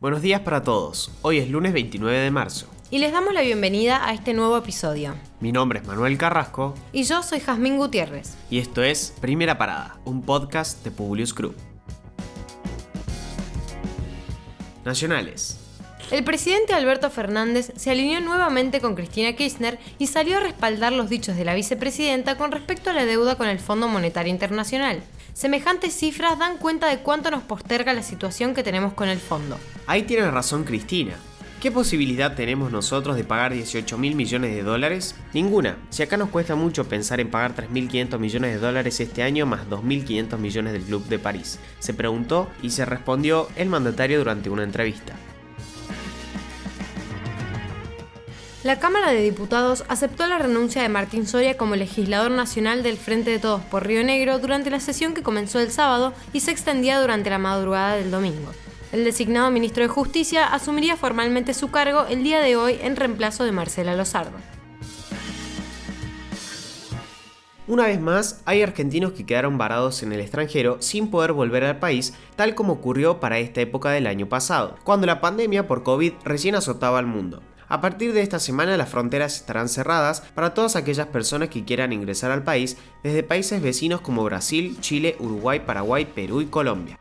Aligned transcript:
Buenos 0.00 0.22
días 0.22 0.40
para 0.40 0.62
todos. 0.62 1.10
Hoy 1.20 1.36
es 1.36 1.50
lunes 1.50 1.74
29 1.74 2.20
de 2.20 2.30
marzo. 2.30 2.66
Y 2.90 3.00
les 3.00 3.12
damos 3.12 3.34
la 3.34 3.42
bienvenida 3.42 4.08
a 4.08 4.14
este 4.14 4.32
nuevo 4.32 4.56
episodio. 4.56 5.14
Mi 5.40 5.52
nombre 5.52 5.80
es 5.80 5.86
Manuel 5.86 6.16
Carrasco. 6.16 6.74
Y 6.90 7.02
yo 7.02 7.22
soy 7.22 7.38
Jazmín 7.38 7.76
Gutiérrez. 7.76 8.34
Y 8.48 8.60
esto 8.60 8.82
es 8.82 9.12
Primera 9.20 9.58
Parada, 9.58 10.00
un 10.06 10.22
podcast 10.22 10.82
de 10.84 10.90
Publius 10.90 11.34
Group. 11.34 11.54
Nacionales. 14.86 15.58
El 16.10 16.24
presidente 16.24 16.72
Alberto 16.72 17.10
Fernández 17.10 17.70
se 17.76 17.90
alineó 17.90 18.22
nuevamente 18.22 18.80
con 18.80 18.94
Cristina 18.94 19.34
Kirchner 19.34 19.78
y 19.98 20.06
salió 20.06 20.38
a 20.38 20.40
respaldar 20.40 20.94
los 20.94 21.10
dichos 21.10 21.36
de 21.36 21.44
la 21.44 21.54
vicepresidenta 21.54 22.38
con 22.38 22.52
respecto 22.52 22.88
a 22.88 22.94
la 22.94 23.04
deuda 23.04 23.36
con 23.36 23.48
el 23.48 23.60
Fondo 23.60 23.86
Monetario 23.86 24.32
Internacional. 24.32 25.02
Semejantes 25.32 25.94
cifras 25.94 26.38
dan 26.38 26.58
cuenta 26.58 26.88
de 26.88 26.98
cuánto 26.98 27.30
nos 27.30 27.42
posterga 27.42 27.92
la 27.92 28.02
situación 28.02 28.54
que 28.54 28.62
tenemos 28.62 28.92
con 28.92 29.08
el 29.08 29.18
fondo. 29.18 29.58
Ahí 29.86 30.02
tiene 30.02 30.30
razón 30.30 30.64
Cristina. 30.64 31.14
¿Qué 31.60 31.70
posibilidad 31.70 32.34
tenemos 32.34 32.72
nosotros 32.72 33.16
de 33.16 33.24
pagar 33.24 33.52
18 33.52 33.98
mil 33.98 34.14
millones 34.14 34.54
de 34.54 34.62
dólares? 34.62 35.14
Ninguna. 35.34 35.76
Si 35.90 36.02
acá 36.02 36.16
nos 36.16 36.30
cuesta 36.30 36.54
mucho 36.54 36.88
pensar 36.88 37.20
en 37.20 37.30
pagar 37.30 37.54
3.500 37.54 38.18
millones 38.18 38.54
de 38.54 38.58
dólares 38.58 38.98
este 38.98 39.22
año 39.22 39.44
más 39.44 39.68
2.500 39.68 40.38
millones 40.38 40.72
del 40.72 40.84
Club 40.84 41.04
de 41.06 41.18
París, 41.18 41.58
se 41.78 41.92
preguntó 41.92 42.48
y 42.62 42.70
se 42.70 42.86
respondió 42.86 43.48
el 43.56 43.68
mandatario 43.68 44.18
durante 44.18 44.48
una 44.48 44.62
entrevista. 44.62 45.14
La 48.62 48.78
Cámara 48.78 49.10
de 49.10 49.22
Diputados 49.22 49.84
aceptó 49.88 50.26
la 50.26 50.36
renuncia 50.36 50.82
de 50.82 50.90
Martín 50.90 51.26
Soria 51.26 51.56
como 51.56 51.76
legislador 51.76 52.30
nacional 52.30 52.82
del 52.82 52.98
Frente 52.98 53.30
de 53.30 53.38
Todos 53.38 53.62
por 53.62 53.86
Río 53.86 54.04
Negro 54.04 54.38
durante 54.38 54.68
la 54.68 54.80
sesión 54.80 55.14
que 55.14 55.22
comenzó 55.22 55.60
el 55.60 55.70
sábado 55.70 56.12
y 56.34 56.40
se 56.40 56.50
extendía 56.50 57.00
durante 57.00 57.30
la 57.30 57.38
madrugada 57.38 57.96
del 57.96 58.10
domingo. 58.10 58.52
El 58.92 59.04
designado 59.04 59.50
ministro 59.50 59.82
de 59.82 59.88
Justicia 59.88 60.44
asumiría 60.44 60.98
formalmente 60.98 61.54
su 61.54 61.70
cargo 61.70 62.04
el 62.10 62.22
día 62.22 62.40
de 62.40 62.56
hoy 62.56 62.76
en 62.82 62.96
reemplazo 62.96 63.44
de 63.44 63.52
Marcela 63.52 63.96
Lozardo. 63.96 64.36
Una 67.66 67.86
vez 67.86 67.98
más, 67.98 68.42
hay 68.44 68.60
argentinos 68.60 69.12
que 69.12 69.24
quedaron 69.24 69.56
varados 69.56 70.02
en 70.02 70.12
el 70.12 70.20
extranjero 70.20 70.76
sin 70.82 71.10
poder 71.10 71.32
volver 71.32 71.64
al 71.64 71.78
país, 71.78 72.12
tal 72.36 72.54
como 72.54 72.74
ocurrió 72.74 73.20
para 73.20 73.38
esta 73.38 73.62
época 73.62 73.90
del 73.90 74.06
año 74.06 74.28
pasado, 74.28 74.76
cuando 74.84 75.06
la 75.06 75.22
pandemia 75.22 75.66
por 75.66 75.82
COVID 75.82 76.12
recién 76.24 76.56
azotaba 76.56 76.98
al 76.98 77.06
mundo. 77.06 77.42
A 77.70 77.80
partir 77.80 78.12
de 78.12 78.22
esta 78.22 78.40
semana 78.40 78.76
las 78.76 78.88
fronteras 78.88 79.36
estarán 79.36 79.68
cerradas 79.68 80.22
para 80.34 80.54
todas 80.54 80.74
aquellas 80.74 81.06
personas 81.06 81.50
que 81.50 81.64
quieran 81.64 81.92
ingresar 81.92 82.32
al 82.32 82.42
país 82.42 82.76
desde 83.04 83.22
países 83.22 83.62
vecinos 83.62 84.00
como 84.00 84.24
Brasil, 84.24 84.76
Chile, 84.80 85.14
Uruguay, 85.20 85.60
Paraguay, 85.64 86.04
Perú 86.04 86.40
y 86.40 86.46
Colombia. 86.46 86.98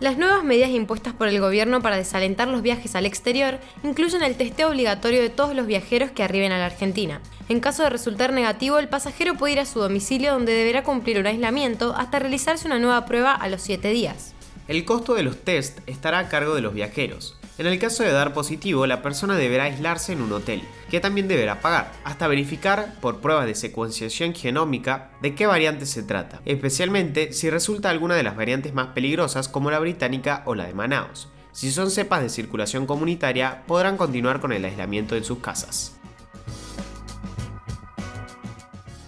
Las 0.00 0.18
nuevas 0.18 0.42
medidas 0.42 0.70
impuestas 0.70 1.14
por 1.14 1.28
el 1.28 1.38
gobierno 1.38 1.80
para 1.80 1.96
desalentar 1.96 2.48
los 2.48 2.60
viajes 2.60 2.96
al 2.96 3.06
exterior 3.06 3.60
incluyen 3.84 4.24
el 4.24 4.34
testeo 4.34 4.70
obligatorio 4.70 5.22
de 5.22 5.30
todos 5.30 5.54
los 5.54 5.68
viajeros 5.68 6.10
que 6.10 6.24
arriben 6.24 6.50
a 6.50 6.58
la 6.58 6.66
Argentina. 6.66 7.20
En 7.48 7.60
caso 7.60 7.84
de 7.84 7.90
resultar 7.90 8.32
negativo, 8.32 8.80
el 8.80 8.88
pasajero 8.88 9.36
puede 9.36 9.52
ir 9.52 9.60
a 9.60 9.64
su 9.64 9.78
domicilio 9.78 10.32
donde 10.32 10.52
deberá 10.52 10.82
cumplir 10.82 11.20
un 11.20 11.28
aislamiento 11.28 11.94
hasta 11.96 12.18
realizarse 12.18 12.66
una 12.66 12.80
nueva 12.80 13.06
prueba 13.06 13.32
a 13.32 13.48
los 13.48 13.62
7 13.62 13.90
días. 13.90 14.34
El 14.66 14.84
costo 14.84 15.14
de 15.14 15.22
los 15.22 15.36
test 15.44 15.78
estará 15.86 16.18
a 16.18 16.28
cargo 16.28 16.56
de 16.56 16.62
los 16.62 16.74
viajeros. 16.74 17.36
En 17.56 17.66
el 17.66 17.78
caso 17.78 18.02
de 18.02 18.10
dar 18.10 18.34
positivo, 18.34 18.84
la 18.84 19.00
persona 19.00 19.36
deberá 19.36 19.64
aislarse 19.64 20.12
en 20.12 20.22
un 20.22 20.32
hotel, 20.32 20.62
que 20.90 20.98
también 20.98 21.28
deberá 21.28 21.60
pagar, 21.60 21.92
hasta 22.02 22.26
verificar 22.26 22.94
por 23.00 23.20
pruebas 23.20 23.46
de 23.46 23.54
secuenciación 23.54 24.34
genómica 24.34 25.12
de 25.22 25.36
qué 25.36 25.46
variante 25.46 25.86
se 25.86 26.02
trata, 26.02 26.40
especialmente 26.46 27.32
si 27.32 27.50
resulta 27.50 27.90
alguna 27.90 28.16
de 28.16 28.24
las 28.24 28.34
variantes 28.34 28.74
más 28.74 28.88
peligrosas 28.88 29.48
como 29.48 29.70
la 29.70 29.78
británica 29.78 30.42
o 30.46 30.56
la 30.56 30.66
de 30.66 30.74
Manaus. 30.74 31.28
Si 31.52 31.70
son 31.70 31.92
cepas 31.92 32.22
de 32.22 32.28
circulación 32.28 32.86
comunitaria, 32.86 33.62
podrán 33.68 33.96
continuar 33.96 34.40
con 34.40 34.52
el 34.52 34.64
aislamiento 34.64 35.14
en 35.14 35.22
sus 35.22 35.38
casas. 35.38 35.93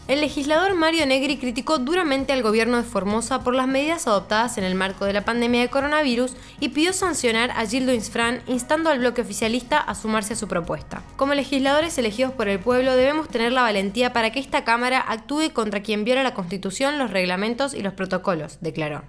El 0.09 0.21
legislador 0.21 0.75
Mario 0.75 1.05
Negri 1.05 1.37
criticó 1.37 1.79
duramente 1.79 2.33
al 2.33 2.45
gobierno 2.45 2.77
de 2.77 2.85
Formosa 2.85 3.43
por 3.43 3.57
las 3.57 3.67
medidas 3.67 4.07
adoptadas 4.07 4.57
en 4.57 4.63
el 4.63 4.77
marco 4.77 5.05
de 5.05 5.13
la 5.13 5.25
pandemia 5.25 5.61
de 5.61 5.69
coronavirus 5.69 6.37
y 6.61 6.69
pidió 6.69 6.93
sancionar 6.93 7.51
a 7.51 7.67
Gildo 7.67 7.93
Insfran, 7.93 8.41
instando 8.47 8.89
al 8.89 9.01
bloque 9.01 9.23
oficialista 9.23 9.79
a 9.81 9.97
sumarse 9.97 10.35
a 10.35 10.37
su 10.37 10.47
propuesta. 10.47 11.03
Como 11.17 11.35
legisladores 11.35 11.99
elegidos 11.99 12.33
por 12.33 12.47
el 12.47 12.61
pueblo 12.61 12.95
debemos 12.95 13.29
tener 13.29 13.51
la 13.51 13.63
valentía 13.63 14.13
para 14.13 14.31
que 14.31 14.39
esta 14.39 14.63
Cámara 14.63 15.01
actúe 15.01 15.53
contra 15.53 15.83
quien 15.83 16.05
viola 16.05 16.23
la 16.23 16.35
Constitución, 16.35 17.01
los 17.01 17.11
reglamentos 17.11 17.75
y 17.75 17.83
los 17.83 17.95
protocolos, 17.95 18.59
declaró. 18.61 19.03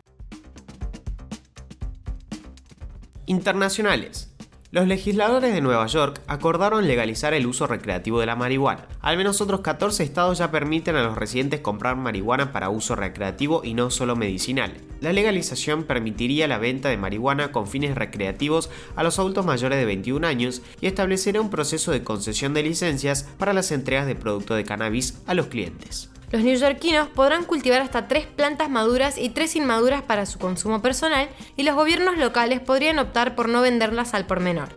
Internacionales. 3.28 4.32
Los 4.70 4.86
legisladores 4.86 5.54
de 5.54 5.62
Nueva 5.62 5.88
York 5.88 6.20
acordaron 6.28 6.88
legalizar 6.88 7.34
el 7.34 7.48
uso 7.48 7.68
recreativo 7.68 8.20
de 8.20 8.26
la 8.26 8.36
marihuana. 8.36 8.86
Al 9.00 9.16
menos 9.16 9.40
otros 9.40 9.62
14 9.62 10.04
estados 10.04 10.40
ya 10.40 10.52
permiten 10.52 10.98
a 10.98 11.04
los 11.04 11.18
residentes 11.18 11.62
comprar 11.62 11.96
marihuana 11.96 12.52
para 12.52 12.70
uso 12.70 12.94
recreativo 12.94 13.62
y 13.64 13.74
no 13.76 13.90
solo 13.92 14.18
medicinal. 14.18 14.74
La 15.00 15.14
legalización 15.14 15.86
permitiría 15.86 16.50
la 16.50 16.58
venta 16.58 16.90
de 16.90 16.98
marihuana 16.98 17.54
con 17.54 17.68
fines 17.68 17.96
recreativos 17.96 18.70
a 18.98 19.04
los 19.04 19.18
adultos 19.20 19.46
mayores 19.46 19.80
de 19.80 19.86
21 19.86 20.28
años 20.28 20.62
y 20.82 20.88
establecerá 20.88 21.40
un 21.40 21.50
proceso 21.50 21.94
de 21.94 22.04
concesión 22.04 22.54
de 22.54 22.64
licencias 22.64 23.24
para 23.38 23.54
las 23.54 23.72
entregas 23.72 24.06
de 24.06 24.16
producto 24.16 24.54
de 24.54 24.66
cannabis 24.66 25.18
a 25.28 25.34
los 25.34 25.48
clientes. 25.48 26.10
Los 26.30 26.44
neoyorquinos 26.44 27.08
podrán 27.08 27.46
cultivar 27.46 27.82
hasta 27.82 28.10
tres 28.10 28.26
plantas 28.26 28.70
maduras 28.70 29.18
y 29.18 29.30
tres 29.30 29.56
inmaduras 29.56 30.02
para 30.02 30.26
su 30.26 30.40
consumo 30.40 30.82
personal 30.82 31.30
y 31.56 31.64
los 31.64 31.76
gobiernos 31.76 32.18
locales 32.18 32.60
podrían 32.60 33.00
optar 33.00 33.34
por 33.34 33.48
no 33.48 33.62
venderlas 33.62 34.14
al 34.14 34.26
por 34.26 34.42
menor. 34.42 34.76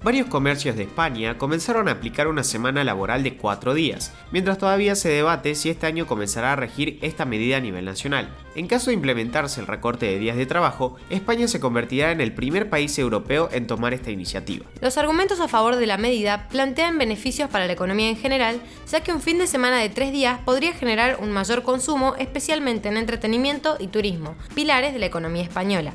Varios 0.00 0.28
comercios 0.28 0.76
de 0.76 0.84
España 0.84 1.38
comenzaron 1.38 1.88
a 1.88 1.92
aplicar 1.92 2.28
una 2.28 2.44
semana 2.44 2.84
laboral 2.84 3.24
de 3.24 3.36
cuatro 3.36 3.74
días, 3.74 4.14
mientras 4.30 4.56
todavía 4.56 4.94
se 4.94 5.08
debate 5.08 5.56
si 5.56 5.70
este 5.70 5.86
año 5.88 6.06
comenzará 6.06 6.52
a 6.52 6.56
regir 6.56 7.00
esta 7.02 7.24
medida 7.24 7.56
a 7.56 7.60
nivel 7.60 7.84
nacional. 7.84 8.32
En 8.54 8.68
caso 8.68 8.90
de 8.90 8.94
implementarse 8.94 9.60
el 9.60 9.66
recorte 9.66 10.06
de 10.06 10.20
días 10.20 10.36
de 10.36 10.46
trabajo, 10.46 10.96
España 11.10 11.48
se 11.48 11.58
convertirá 11.58 12.12
en 12.12 12.20
el 12.20 12.32
primer 12.32 12.70
país 12.70 12.96
europeo 12.96 13.48
en 13.50 13.66
tomar 13.66 13.92
esta 13.92 14.12
iniciativa. 14.12 14.66
Los 14.80 14.98
argumentos 14.98 15.40
a 15.40 15.48
favor 15.48 15.74
de 15.74 15.86
la 15.86 15.98
medida 15.98 16.46
plantean 16.48 16.96
beneficios 16.96 17.50
para 17.50 17.66
la 17.66 17.72
economía 17.72 18.08
en 18.08 18.16
general, 18.16 18.60
ya 18.88 19.00
que 19.00 19.12
un 19.12 19.20
fin 19.20 19.38
de 19.38 19.48
semana 19.48 19.78
de 19.78 19.88
tres 19.88 20.12
días 20.12 20.38
podría 20.44 20.74
generar 20.74 21.18
un 21.20 21.32
mayor 21.32 21.64
consumo, 21.64 22.14
especialmente 22.20 22.88
en 22.88 22.98
entretenimiento 22.98 23.76
y 23.80 23.88
turismo, 23.88 24.36
pilares 24.54 24.92
de 24.92 25.00
la 25.00 25.06
economía 25.06 25.42
española. 25.42 25.94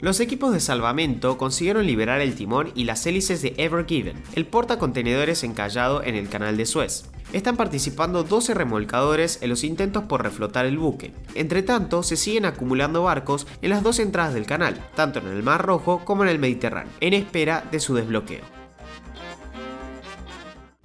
Los 0.00 0.20
equipos 0.20 0.52
de 0.52 0.60
salvamento 0.60 1.38
consiguieron 1.38 1.86
liberar 1.86 2.20
el 2.20 2.34
timón 2.34 2.70
y 2.74 2.84
las 2.84 3.06
hélices 3.06 3.40
de 3.40 3.54
Ever 3.56 3.86
Given, 3.86 4.22
el 4.34 4.44
portacontenedores 4.44 5.42
encallado 5.42 6.02
en 6.02 6.14
el 6.14 6.28
canal 6.28 6.58
de 6.58 6.66
Suez. 6.66 7.06
Están 7.32 7.56
participando 7.56 8.22
12 8.22 8.52
remolcadores 8.52 9.38
en 9.40 9.48
los 9.48 9.64
intentos 9.64 10.04
por 10.04 10.22
reflotar 10.22 10.66
el 10.66 10.76
buque. 10.76 11.14
Entre 11.34 11.62
tanto, 11.62 12.02
se 12.02 12.16
siguen 12.16 12.44
acumulando 12.44 13.04
barcos 13.04 13.46
en 13.62 13.70
las 13.70 13.82
dos 13.82 13.98
entradas 13.98 14.34
del 14.34 14.44
canal, 14.44 14.86
tanto 14.94 15.18
en 15.18 15.28
el 15.28 15.42
Mar 15.42 15.64
Rojo 15.64 16.04
como 16.04 16.24
en 16.24 16.28
el 16.28 16.38
Mediterráneo, 16.38 16.92
en 17.00 17.14
espera 17.14 17.64
de 17.70 17.80
su 17.80 17.94
desbloqueo. 17.94 18.44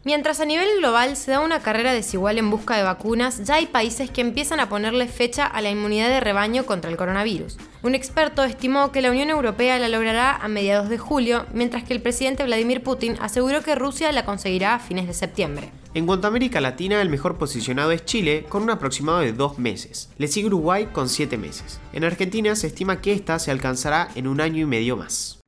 Mientras 0.06 0.40
a 0.40 0.46
nivel 0.46 0.70
global 0.78 1.18
se 1.18 1.32
da 1.32 1.42
una 1.42 1.60
carrera 1.60 1.92
desigual 1.92 2.38
en 2.38 2.50
busca 2.50 2.78
de 2.78 2.84
vacunas, 2.84 3.44
ya 3.44 3.56
hay 3.56 3.68
países 3.68 4.10
que 4.10 4.22
empiezan 4.22 4.62
a 4.62 4.70
ponerle 4.70 5.08
fecha 5.08 5.46
a 5.46 5.62
la 5.62 5.70
inmunidad 5.70 6.08
de 6.08 6.22
rebaño 6.22 6.66
contra 6.66 6.90
el 6.90 6.98
coronavirus. 6.98 7.58
Un 7.84 7.96
experto 7.96 8.44
estimó 8.44 8.92
que 8.92 9.02
la 9.02 9.10
Unión 9.10 9.32
Europea 9.32 9.80
la 9.80 9.90
logrará 9.90 10.36
a 10.36 10.48
mediados 10.48 10.88
de 10.88 11.00
julio, 11.00 11.48
mientras 11.52 11.84
que 11.84 11.94
el 11.94 12.02
presidente 12.02 12.44
Vladimir 12.44 12.84
Putin 12.84 13.16
aseguró 13.20 13.64
que 13.64 13.74
Rusia 13.74 14.12
la 14.12 14.24
conseguirá 14.24 14.76
a 14.76 14.80
fines 14.80 15.08
de 15.08 15.16
septiembre. 15.16 15.72
En 15.96 16.06
cuanto 16.06 16.28
a 16.28 16.30
América 16.30 16.62
Latina, 16.62 17.02
el 17.02 17.10
mejor 17.10 17.40
posicionado 17.40 17.92
es 17.92 18.06
Chile, 18.06 18.46
con 18.48 18.62
un 18.62 18.70
aproximado 18.70 19.22
de 19.22 19.34
dos 19.34 19.58
meses. 19.58 20.10
Le 20.20 20.28
sigue 20.28 20.48
Uruguay 20.48 20.90
con 20.94 21.10
siete 21.10 21.40
meses. 21.40 21.80
En 21.92 22.04
Argentina 22.04 22.56
se 22.56 22.68
estima 22.68 23.02
que 23.02 23.14
esta 23.14 23.40
se 23.40 23.50
alcanzará 23.50 24.10
en 24.14 24.28
un 24.28 24.42
año 24.42 24.62
y 24.62 24.66
medio 24.66 24.96
más. 24.96 25.41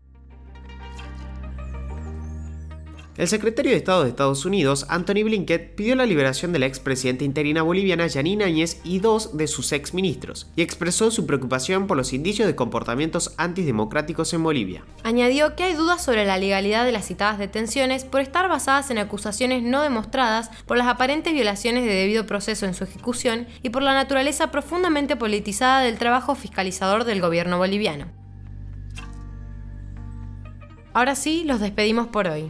El 3.16 3.28
secretario 3.28 3.70
de 3.70 3.78
Estado 3.78 4.04
de 4.04 4.10
Estados 4.10 4.44
Unidos, 4.44 4.88
Anthony 4.90 5.24
Blinken, 5.24 5.74
pidió 5.76 5.96
la 5.96 6.08
liberación 6.08 6.52
de 6.52 6.58
la 6.58 6.66
expresidenta 6.66 7.24
interina 7.24 7.62
boliviana 7.62 8.10
Janine 8.10 8.44
Áñez 8.44 8.82
y 8.84 8.98
dos 8.98 9.38
de 9.38 9.46
sus 9.46 9.72
exministros, 9.72 10.48
y 10.56 10.64
expresó 10.64 11.12
su 11.12 11.28
preocupación 11.28 11.86
por 11.86 11.96
los 11.96 12.12
indicios 12.12 12.48
de 12.48 12.56
comportamientos 12.56 13.36
antidemocráticos 13.38 14.34
en 14.34 14.42
Bolivia. 14.42 14.84
Añadió 15.04 15.56
que 15.56 15.62
hay 15.62 15.76
dudas 15.76 16.04
sobre 16.04 16.26
la 16.26 16.40
legalidad 16.40 16.86
de 16.86 16.92
las 16.92 17.06
citadas 17.06 17.38
detenciones 17.38 18.04
por 18.04 18.20
estar 18.20 18.50
basadas 18.50 18.90
en 18.90 18.98
acusaciones 18.98 19.62
no 19.62 19.84
demostradas, 19.84 20.50
por 20.66 20.78
las 20.78 20.88
aparentes 20.88 21.34
violaciones 21.34 21.86
de 21.86 21.94
debido 21.94 22.26
proceso 22.26 22.66
en 22.66 22.74
su 22.74 22.84
ejecución 22.84 23.46
y 23.62 23.70
por 23.70 23.84
la 23.84 23.94
naturaleza 23.94 24.50
profundamente 24.50 25.16
politizada 25.16 25.82
del 25.82 26.00
trabajo 26.00 26.34
fiscalizador 26.34 27.04
del 27.04 27.22
gobierno 27.22 27.60
boliviano. 27.60 28.08
Ahora 30.94 31.14
sí, 31.14 31.44
los 31.46 31.60
despedimos 31.60 32.08
por 32.08 32.28
hoy. 32.28 32.50